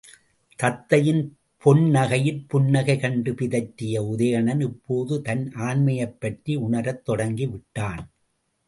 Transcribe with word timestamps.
தத்தையின் 0.63 1.37
பொன்னகையிற் 1.65 2.45
புன்னகை 2.47 2.99
கண்டு 2.99 3.31
பிதற்றிய 3.31 4.01
உதயணன், 4.03 4.61
இப்போது 4.61 5.21
தன் 5.21 5.51
ஆண்மையைப் 5.55 6.19
பற்றி 6.19 6.55
உணரத் 6.55 7.09
தொடங்கிவிட்டான். 7.09 8.05